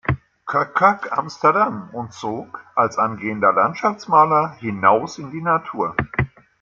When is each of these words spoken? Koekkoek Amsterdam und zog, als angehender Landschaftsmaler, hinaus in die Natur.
Koekkoek 0.47 1.11
Amsterdam 1.15 1.89
und 1.93 2.11
zog, 2.11 2.65
als 2.73 2.97
angehender 2.97 3.53
Landschaftsmaler, 3.53 4.55
hinaus 4.59 5.19
in 5.19 5.29
die 5.29 5.43
Natur. 5.43 5.95